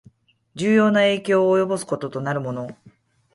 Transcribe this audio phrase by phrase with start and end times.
[0.55, 2.75] 重要な影響を及ぼすこととなるもの